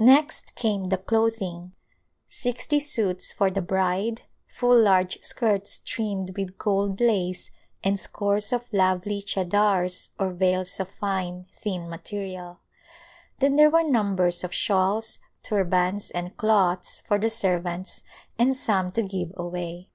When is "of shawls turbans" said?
14.42-16.10